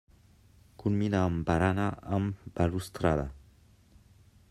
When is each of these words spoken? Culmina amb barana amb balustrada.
Culmina 0.83 1.19
amb 1.27 1.45
barana 1.51 1.85
amb 2.19 2.49
balustrada. 2.61 3.31